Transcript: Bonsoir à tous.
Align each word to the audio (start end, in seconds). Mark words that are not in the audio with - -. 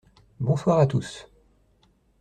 Bonsoir 0.39 0.79
à 0.79 0.87
tous. 0.87 1.29